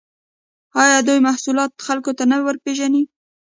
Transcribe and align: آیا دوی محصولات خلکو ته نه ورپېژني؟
آیا 0.83 0.97
دوی 1.07 1.19
محصولات 1.27 1.71
خلکو 1.87 2.11
ته 2.17 2.23
نه 2.31 2.37
ورپېژني؟ 2.45 3.03